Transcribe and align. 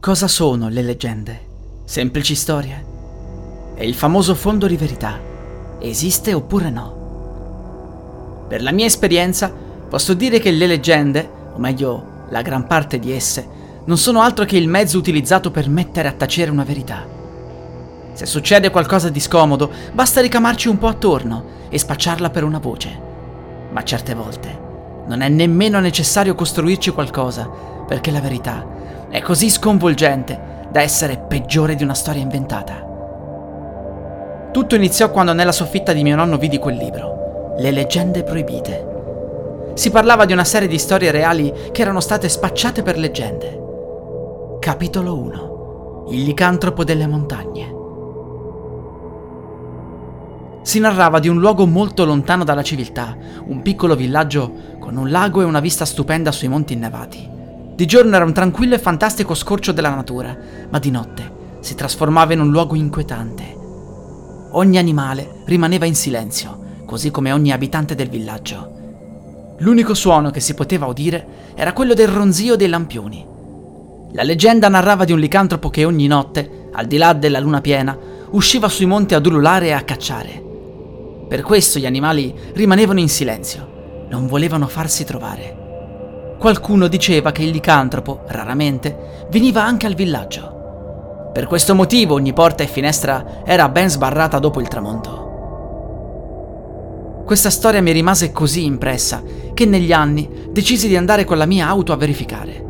Cosa 0.00 0.28
sono 0.28 0.68
le 0.68 0.82
leggende? 0.82 1.40
Semplici 1.84 2.36
storie? 2.36 2.84
E 3.74 3.84
il 3.84 3.96
famoso 3.96 4.36
fondo 4.36 4.68
di 4.68 4.76
verità? 4.76 5.18
Esiste 5.80 6.32
oppure 6.32 6.70
no? 6.70 8.46
Per 8.48 8.62
la 8.62 8.70
mia 8.70 8.86
esperienza 8.86 9.52
posso 9.88 10.14
dire 10.14 10.38
che 10.38 10.52
le 10.52 10.68
leggende, 10.68 11.28
o 11.52 11.58
meglio 11.58 12.26
la 12.28 12.42
gran 12.42 12.68
parte 12.68 13.00
di 13.00 13.10
esse, 13.10 13.44
non 13.86 13.98
sono 13.98 14.20
altro 14.20 14.44
che 14.44 14.56
il 14.56 14.68
mezzo 14.68 14.98
utilizzato 14.98 15.50
per 15.50 15.68
mettere 15.68 16.06
a 16.06 16.12
tacere 16.12 16.52
una 16.52 16.62
verità. 16.62 17.04
Se 18.12 18.24
succede 18.24 18.70
qualcosa 18.70 19.08
di 19.08 19.18
scomodo, 19.18 19.68
basta 19.92 20.20
ricamarci 20.20 20.68
un 20.68 20.78
po' 20.78 20.86
attorno 20.86 21.44
e 21.68 21.76
spacciarla 21.76 22.30
per 22.30 22.44
una 22.44 22.60
voce. 22.60 23.00
Ma 23.72 23.82
certe 23.82 24.14
volte 24.14 24.66
non 25.08 25.22
è 25.22 25.28
nemmeno 25.28 25.80
necessario 25.80 26.36
costruirci 26.36 26.92
qualcosa, 26.92 27.50
perché 27.84 28.12
la 28.12 28.20
verità 28.20 28.76
è 29.10 29.22
così 29.22 29.48
sconvolgente 29.48 30.66
da 30.70 30.82
essere 30.82 31.16
peggiore 31.16 31.74
di 31.74 31.82
una 31.82 31.94
storia 31.94 32.20
inventata. 32.20 32.86
Tutto 34.52 34.74
iniziò 34.74 35.10
quando 35.10 35.32
nella 35.32 35.52
soffitta 35.52 35.92
di 35.92 36.02
mio 36.02 36.16
nonno 36.16 36.36
vidi 36.36 36.58
quel 36.58 36.76
libro, 36.76 37.54
Le 37.58 37.70
leggende 37.70 38.22
proibite. 38.22 38.86
Si 39.74 39.90
parlava 39.90 40.24
di 40.26 40.32
una 40.32 40.44
serie 40.44 40.68
di 40.68 40.78
storie 40.78 41.10
reali 41.10 41.52
che 41.72 41.82
erano 41.82 42.00
state 42.00 42.28
spacciate 42.28 42.82
per 42.82 42.98
leggende. 42.98 44.56
Capitolo 44.60 45.16
1 45.18 46.06
Il 46.10 46.22
licantropo 46.22 46.84
delle 46.84 47.06
montagne 47.06 47.74
Si 50.62 50.78
narrava 50.80 51.18
di 51.18 51.28
un 51.28 51.38
luogo 51.38 51.66
molto 51.66 52.04
lontano 52.04 52.44
dalla 52.44 52.62
civiltà, 52.62 53.16
un 53.46 53.62
piccolo 53.62 53.96
villaggio 53.96 54.52
con 54.78 54.96
un 54.96 55.10
lago 55.10 55.40
e 55.40 55.44
una 55.44 55.60
vista 55.60 55.84
stupenda 55.84 56.30
sui 56.30 56.48
monti 56.48 56.74
innevati. 56.74 57.37
Di 57.78 57.86
giorno 57.86 58.16
era 58.16 58.24
un 58.24 58.32
tranquillo 58.32 58.74
e 58.74 58.80
fantastico 58.80 59.34
scorcio 59.34 59.70
della 59.70 59.94
natura, 59.94 60.36
ma 60.68 60.80
di 60.80 60.90
notte 60.90 61.30
si 61.60 61.76
trasformava 61.76 62.32
in 62.32 62.40
un 62.40 62.50
luogo 62.50 62.74
inquietante. 62.74 63.56
Ogni 64.50 64.78
animale 64.78 65.42
rimaneva 65.44 65.86
in 65.86 65.94
silenzio, 65.94 66.58
così 66.84 67.12
come 67.12 67.30
ogni 67.30 67.52
abitante 67.52 67.94
del 67.94 68.08
villaggio. 68.08 69.54
L'unico 69.58 69.94
suono 69.94 70.30
che 70.32 70.40
si 70.40 70.54
poteva 70.54 70.86
udire 70.86 71.24
era 71.54 71.72
quello 71.72 71.94
del 71.94 72.08
ronzio 72.08 72.56
dei 72.56 72.66
lampioni. 72.66 73.24
La 74.10 74.24
leggenda 74.24 74.66
narrava 74.66 75.04
di 75.04 75.12
un 75.12 75.20
licantropo 75.20 75.70
che 75.70 75.84
ogni 75.84 76.08
notte, 76.08 76.70
al 76.72 76.86
di 76.86 76.96
là 76.96 77.12
della 77.12 77.38
luna 77.38 77.60
piena, 77.60 77.96
usciva 78.30 78.68
sui 78.68 78.86
monti 78.86 79.14
ad 79.14 79.24
ululare 79.24 79.66
e 79.66 79.72
a 79.72 79.82
cacciare. 79.82 80.42
Per 81.28 81.42
questo 81.42 81.78
gli 81.78 81.86
animali 81.86 82.34
rimanevano 82.54 82.98
in 82.98 83.08
silenzio, 83.08 84.06
non 84.10 84.26
volevano 84.26 84.66
farsi 84.66 85.04
trovare. 85.04 85.66
Qualcuno 86.38 86.86
diceva 86.86 87.32
che 87.32 87.42
il 87.42 87.50
licantropo, 87.50 88.20
raramente, 88.28 89.26
veniva 89.28 89.64
anche 89.64 89.86
al 89.86 89.94
villaggio. 89.94 91.30
Per 91.32 91.48
questo 91.48 91.74
motivo 91.74 92.14
ogni 92.14 92.32
porta 92.32 92.62
e 92.62 92.68
finestra 92.68 93.42
era 93.44 93.68
ben 93.68 93.90
sbarrata 93.90 94.38
dopo 94.38 94.60
il 94.60 94.68
tramonto. 94.68 95.26
Questa 97.24 97.50
storia 97.50 97.82
mi 97.82 97.90
rimase 97.90 98.30
così 98.30 98.64
impressa 98.64 99.20
che 99.52 99.66
negli 99.66 99.92
anni 99.92 100.46
decisi 100.50 100.86
di 100.86 100.96
andare 100.96 101.24
con 101.24 101.38
la 101.38 101.44
mia 101.44 101.66
auto 101.66 101.92
a 101.92 101.96
verificare. 101.96 102.64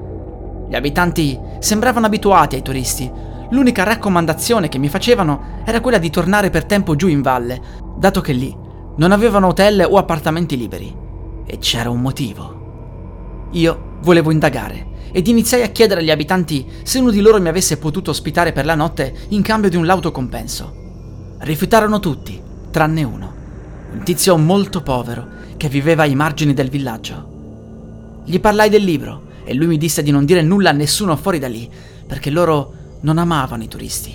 Gli 0.66 0.74
abitanti 0.74 1.38
sembravano 1.58 2.06
abituati 2.06 2.54
ai 2.54 2.62
turisti. 2.62 3.10
L'unica 3.50 3.84
raccomandazione 3.84 4.70
che 4.70 4.78
mi 4.78 4.88
facevano 4.88 5.60
era 5.64 5.80
quella 5.80 5.98
di 5.98 6.08
tornare 6.08 6.48
per 6.48 6.64
tempo 6.64 6.96
giù 6.96 7.08
in 7.08 7.20
valle, 7.20 7.60
dato 7.96 8.22
che 8.22 8.32
lì 8.32 8.56
non 8.96 9.12
avevano 9.12 9.48
hotel 9.48 9.86
o 9.88 9.98
appartamenti 9.98 10.56
liberi. 10.56 10.96
E 11.46 11.58
c'era 11.58 11.90
un 11.90 12.00
motivo. 12.00 12.57
Io 13.52 13.96
volevo 14.02 14.30
indagare 14.30 14.86
ed 15.10 15.26
iniziai 15.26 15.62
a 15.62 15.68
chiedere 15.68 16.00
agli 16.00 16.10
abitanti 16.10 16.66
se 16.82 16.98
uno 16.98 17.10
di 17.10 17.20
loro 17.20 17.40
mi 17.40 17.48
avesse 17.48 17.78
potuto 17.78 18.10
ospitare 18.10 18.52
per 18.52 18.64
la 18.64 18.74
notte 18.74 19.14
in 19.28 19.42
cambio 19.42 19.70
di 19.70 19.76
un 19.76 19.86
lauto 19.86 20.10
compenso. 20.10 20.74
Rifiutarono 21.38 21.98
tutti, 21.98 22.40
tranne 22.70 23.02
uno, 23.02 23.34
un 23.92 24.02
tizio 24.02 24.36
molto 24.36 24.82
povero 24.82 25.26
che 25.56 25.68
viveva 25.68 26.02
ai 26.02 26.14
margini 26.14 26.52
del 26.52 26.68
villaggio. 26.68 28.22
Gli 28.24 28.38
parlai 28.38 28.68
del 28.68 28.84
libro 28.84 29.22
e 29.44 29.54
lui 29.54 29.66
mi 29.66 29.78
disse 29.78 30.02
di 30.02 30.10
non 30.10 30.26
dire 30.26 30.42
nulla 30.42 30.70
a 30.70 30.74
nessuno 30.74 31.16
fuori 31.16 31.38
da 31.38 31.48
lì, 31.48 31.68
perché 32.06 32.28
loro 32.28 32.74
non 33.00 33.16
amavano 33.16 33.62
i 33.62 33.68
turisti, 33.68 34.14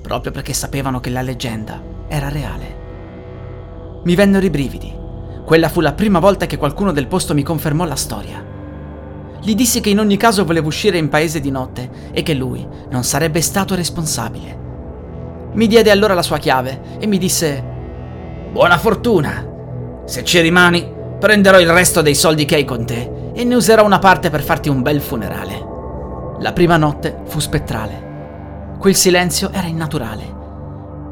proprio 0.00 0.30
perché 0.30 0.52
sapevano 0.52 1.00
che 1.00 1.10
la 1.10 1.22
leggenda 1.22 1.82
era 2.06 2.28
reale. 2.28 2.76
Mi 4.04 4.14
vennero 4.14 4.46
i 4.46 4.50
brividi. 4.50 4.94
Quella 5.44 5.68
fu 5.68 5.80
la 5.80 5.94
prima 5.94 6.20
volta 6.20 6.46
che 6.46 6.58
qualcuno 6.58 6.92
del 6.92 7.08
posto 7.08 7.34
mi 7.34 7.42
confermò 7.42 7.84
la 7.84 7.96
storia. 7.96 8.47
Gli 9.40 9.54
dissi 9.54 9.80
che 9.80 9.90
in 9.90 10.00
ogni 10.00 10.16
caso 10.16 10.44
volevo 10.44 10.66
uscire 10.66 10.98
in 10.98 11.08
paese 11.08 11.40
di 11.40 11.50
notte 11.50 11.88
e 12.12 12.22
che 12.22 12.34
lui 12.34 12.66
non 12.90 13.04
sarebbe 13.04 13.40
stato 13.40 13.74
responsabile. 13.74 14.66
Mi 15.52 15.66
diede 15.66 15.90
allora 15.90 16.14
la 16.14 16.22
sua 16.22 16.38
chiave 16.38 16.98
e 16.98 17.06
mi 17.06 17.18
disse 17.18 17.62
Buona 18.50 18.78
fortuna! 18.78 19.46
Se 20.04 20.24
ci 20.24 20.40
rimani, 20.40 20.90
prenderò 21.18 21.60
il 21.60 21.70
resto 21.70 22.02
dei 22.02 22.14
soldi 22.14 22.44
che 22.44 22.56
hai 22.56 22.64
con 22.64 22.84
te 22.84 23.30
e 23.32 23.44
ne 23.44 23.54
userò 23.54 23.84
una 23.84 23.98
parte 23.98 24.30
per 24.30 24.42
farti 24.42 24.68
un 24.68 24.82
bel 24.82 25.00
funerale. 25.00 25.66
La 26.40 26.52
prima 26.52 26.76
notte 26.76 27.22
fu 27.26 27.38
spettrale. 27.38 28.76
Quel 28.78 28.94
silenzio 28.94 29.50
era 29.52 29.66
innaturale. 29.66 30.36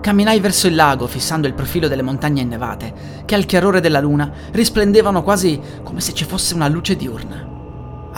Camminai 0.01 0.41
verso 0.41 0.67
il 0.67 0.75
lago 0.75 1.07
fissando 1.07 1.47
il 1.47 1.55
profilo 1.55 1.89
delle 1.89 2.03
montagne 2.03 2.41
innevate, 2.41 2.93
che 3.25 3.35
al 3.35 3.45
chiarore 3.45 3.81
della 3.81 4.01
luna 4.01 4.31
risplendevano 4.53 5.23
quasi 5.23 5.61
come 5.83 6.01
se 6.01 6.13
ci 6.13 6.25
fosse 6.25 6.55
una 6.55 6.69
luce 6.69 6.97
diurna. 6.97 7.56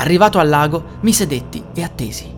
Arrivato 0.01 0.39
al 0.39 0.49
lago, 0.49 0.99
mi 1.01 1.13
sedetti 1.13 1.63
e 1.75 1.83
attesi. 1.83 2.33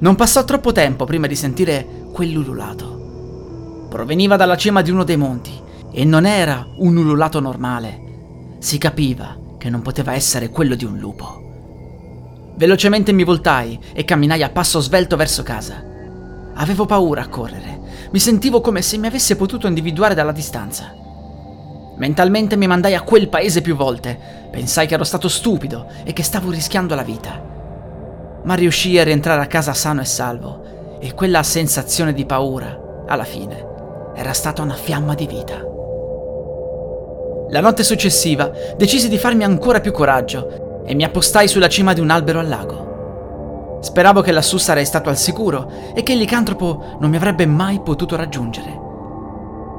Non 0.00 0.14
passò 0.16 0.44
troppo 0.44 0.70
tempo 0.70 1.06
prima 1.06 1.26
di 1.26 1.34
sentire 1.34 2.04
quell'ululato. 2.12 3.86
Proveniva 3.88 4.36
dalla 4.36 4.56
cima 4.56 4.82
di 4.82 4.90
uno 4.90 5.02
dei 5.02 5.16
monti 5.16 5.50
e 5.90 6.04
non 6.04 6.26
era 6.26 6.66
un 6.76 6.94
ululato 6.94 7.40
normale. 7.40 8.56
Si 8.58 8.76
capiva 8.76 9.34
che 9.56 9.70
non 9.70 9.80
poteva 9.80 10.12
essere 10.12 10.50
quello 10.50 10.74
di 10.74 10.84
un 10.84 10.98
lupo. 10.98 12.52
Velocemente 12.56 13.12
mi 13.12 13.24
voltai 13.24 13.78
e 13.94 14.04
camminai 14.04 14.42
a 14.42 14.50
passo 14.50 14.80
svelto 14.80 15.16
verso 15.16 15.42
casa. 15.42 15.82
Avevo 16.52 16.84
paura 16.84 17.22
a 17.22 17.28
correre. 17.28 17.80
Mi 18.12 18.18
sentivo 18.18 18.60
come 18.60 18.82
se 18.82 18.98
mi 18.98 19.06
avesse 19.06 19.36
potuto 19.36 19.66
individuare 19.66 20.14
dalla 20.14 20.32
distanza. 20.32 20.97
Mentalmente 21.98 22.56
mi 22.56 22.68
mandai 22.68 22.94
a 22.94 23.02
quel 23.02 23.28
paese 23.28 23.60
più 23.60 23.74
volte. 23.74 24.16
Pensai 24.50 24.86
che 24.86 24.94
ero 24.94 25.02
stato 25.02 25.28
stupido 25.28 25.86
e 26.04 26.12
che 26.12 26.22
stavo 26.22 26.50
rischiando 26.50 26.94
la 26.94 27.02
vita. 27.02 27.42
Ma 28.44 28.54
riuscii 28.54 29.00
a 29.00 29.04
rientrare 29.04 29.42
a 29.42 29.46
casa 29.46 29.74
sano 29.74 30.00
e 30.00 30.04
salvo 30.04 30.96
e 31.00 31.12
quella 31.12 31.42
sensazione 31.42 32.12
di 32.12 32.24
paura, 32.24 33.04
alla 33.06 33.24
fine, 33.24 33.66
era 34.14 34.32
stata 34.32 34.62
una 34.62 34.74
fiamma 34.74 35.14
di 35.14 35.26
vita. 35.26 35.60
La 37.50 37.60
notte 37.60 37.82
successiva 37.82 38.50
decisi 38.76 39.08
di 39.08 39.18
farmi 39.18 39.42
ancora 39.42 39.80
più 39.80 39.90
coraggio 39.90 40.82
e 40.84 40.94
mi 40.94 41.02
appostai 41.02 41.48
sulla 41.48 41.68
cima 41.68 41.94
di 41.94 42.00
un 42.00 42.10
albero 42.10 42.38
al 42.38 42.48
lago. 42.48 43.78
Speravo 43.80 44.20
che 44.20 44.32
lassù 44.32 44.56
sarei 44.56 44.84
stato 44.84 45.08
al 45.08 45.16
sicuro 45.16 45.70
e 45.94 46.04
che 46.04 46.12
il 46.12 46.18
licantropo 46.18 46.96
non 47.00 47.10
mi 47.10 47.16
avrebbe 47.16 47.46
mai 47.46 47.80
potuto 47.80 48.14
raggiungere. 48.14 48.86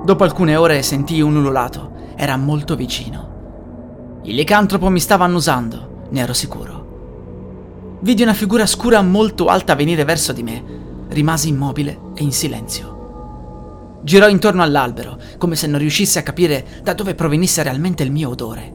Dopo 0.04 0.24
alcune 0.24 0.56
ore 0.56 0.81
sentii 0.81 1.21
un 1.21 1.36
ululato, 1.36 1.98
era 2.19 2.36
molto 2.36 2.75
vicino. 2.75 4.19
Il 4.24 4.36
licantropo 4.36 4.89
mi 4.89 5.00
stava 5.00 5.24
annusando, 5.24 6.07
ne 6.10 6.19
ero 6.19 6.33
sicuro. 6.33 7.98
Vidi 8.01 8.24
una 8.24 8.33
figura 8.33 8.66
scura 8.66 9.01
molto 9.01 9.45
alta 9.45 9.74
venire 9.74 10.04
verso 10.04 10.33
di 10.33 10.44
me, 10.44 10.62
rimasi 11.07 11.48
immobile 11.48 11.98
e 12.16 12.24
in 12.24 12.33
silenzio. 12.33 14.00
Girò 14.04 14.27
intorno 14.27 14.62
all'albero, 14.62 15.18
come 15.38 15.56
se 15.56 15.68
non 15.68 15.80
riuscisse 15.80 16.19
a 16.19 16.24
capire 16.24 16.66
da 16.83 16.94
dove 16.94 17.16
provenisse 17.16 17.63
realmente 17.63 18.04
il 18.04 18.12
mio 18.12 18.31
odore. 18.31 18.69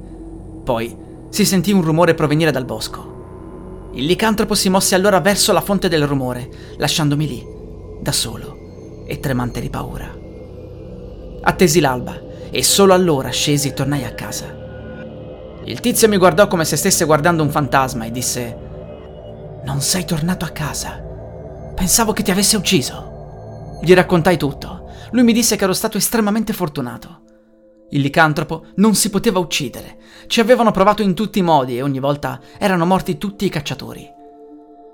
Poi 0.65 0.97
si 1.29 1.45
sentì 1.45 1.71
un 1.71 1.83
rumore 1.83 2.15
provenire 2.15 2.51
dal 2.51 2.65
bosco. 2.65 3.91
Il 3.93 4.07
licantropo 4.07 4.55
si 4.55 4.71
mosse 4.71 4.95
allora 4.95 5.21
verso 5.21 5.53
la 5.53 5.61
fonte 5.61 5.89
del 5.89 6.07
rumore, 6.07 6.49
lasciandomi 6.79 7.27
lì, 7.27 7.47
da 8.01 8.13
solo 8.13 9.05
e 9.07 9.21
tremante 9.21 9.61
di 9.61 9.69
paura. 9.69 10.11
Attesi 11.43 11.81
l'alba 11.81 12.33
e 12.55 12.63
solo 12.63 12.95
allora 12.95 13.31
scesi 13.31 13.67
e 13.67 13.75
tornai 13.75 14.05
a 14.05 14.15
casa. 14.15 14.47
Il 15.65 15.81
tizio 15.81 16.09
mi 16.09 16.19
guardò 16.19 16.47
come 16.47 16.65
se 16.65 16.77
stesse 16.77 17.05
guardando 17.05 17.43
un 17.43 17.51
fantasma 17.51 18.05
e 18.05 18.13
disse: 18.13 18.57
Non 19.65 19.81
sei 19.81 20.05
tornato 20.05 20.45
a 20.45 20.51
casa. 20.51 21.03
Pensavo 21.75 22.13
che 22.13 22.23
ti 22.23 22.31
avesse 22.31 22.57
ucciso. 22.57 23.79
Gli 23.83 23.93
raccontai 23.93 24.37
tutto. 24.37 24.89
Lui 25.11 25.25
mi 25.25 25.33
disse 25.33 25.57
che 25.57 25.65
ero 25.65 25.73
stato 25.73 25.97
estremamente 25.97 26.53
fortunato. 26.53 27.23
Il 27.91 28.03
licantropo 28.03 28.67
non 28.77 28.95
si 28.95 29.11
poteva 29.11 29.41
uccidere. 29.41 29.97
Ci 30.29 30.39
avevano 30.39 30.71
provato 30.71 31.03
in 31.03 31.15
tutti 31.15 31.41
i 31.41 31.43
modi 31.43 31.77
e 31.77 31.83
ogni 31.83 31.99
volta 31.99 32.41
erano 32.57 32.87
morti 32.87 33.19
tutti 33.19 33.47
i 33.47 33.51
cacciatori. 33.51 34.09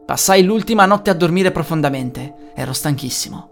Passai 0.07 0.45
l'ultima 0.45 0.87
notte 0.87 1.11
a 1.11 1.15
dormire 1.15 1.51
profondamente. 1.51 2.53
Ero 2.55 2.73
stanchissimo. 2.73 3.51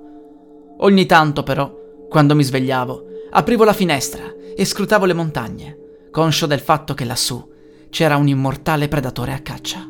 Ogni 0.78 1.04
tanto, 1.04 1.42
però, 1.42 1.70
quando 2.08 2.34
mi 2.34 2.42
svegliavo, 2.42 3.07
aprivo 3.30 3.64
la 3.64 3.72
finestra 3.72 4.34
e 4.56 4.64
scrutavo 4.64 5.04
le 5.04 5.14
montagne, 5.14 5.78
conscio 6.10 6.46
del 6.46 6.60
fatto 6.60 6.94
che 6.94 7.04
lassù 7.04 7.56
c'era 7.90 8.16
un 8.16 8.28
immortale 8.28 8.88
predatore 8.88 9.32
a 9.32 9.40
caccia. 9.40 9.88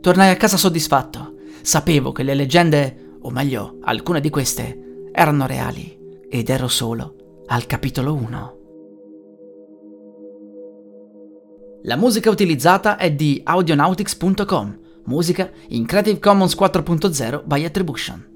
Tornai 0.00 0.30
a 0.30 0.36
casa 0.36 0.56
soddisfatto. 0.56 1.34
Sapevo 1.62 2.12
che 2.12 2.22
le 2.22 2.34
leggende, 2.34 3.16
o 3.20 3.30
meglio, 3.30 3.78
alcune 3.82 4.20
di 4.20 4.30
queste, 4.30 5.08
erano 5.12 5.46
reali 5.46 5.98
ed 6.28 6.48
ero 6.48 6.68
solo 6.68 7.42
al 7.46 7.66
capitolo 7.66 8.14
1. 8.14 8.54
La 11.82 11.96
musica 11.96 12.30
utilizzata 12.30 12.96
è 12.96 13.12
di 13.12 13.40
audionautics.com, 13.44 14.78
musica 15.04 15.50
in 15.68 15.86
Creative 15.86 16.18
Commons 16.18 16.56
4.0 16.56 17.42
by 17.44 17.64
Attribution. 17.64 18.35